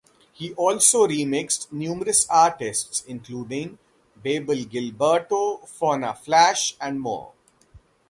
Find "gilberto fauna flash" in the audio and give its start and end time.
4.65-6.75